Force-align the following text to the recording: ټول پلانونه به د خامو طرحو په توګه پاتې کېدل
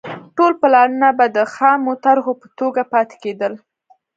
ټول 0.35 0.51
پلانونه 0.61 1.09
به 1.17 1.25
د 1.35 1.37
خامو 1.53 1.93
طرحو 2.05 2.31
په 2.41 2.47
توګه 2.59 2.81
پاتې 2.93 3.15
کېدل 3.23 3.53